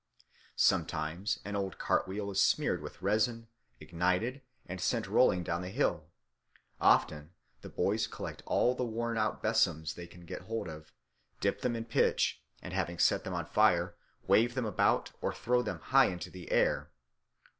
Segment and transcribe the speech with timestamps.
[0.55, 5.69] Sometimes an old cart wheel is smeared with resin, ignited, and sent rolling down the
[5.69, 6.07] hill.
[6.79, 10.91] Often the boys collect all the worn out besoms they can get hold of,
[11.39, 13.95] dip them in pitch, and having set them on fire
[14.25, 16.89] wave them about or throw them high into the air.